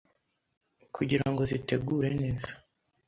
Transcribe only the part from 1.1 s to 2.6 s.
ngo zitegure neza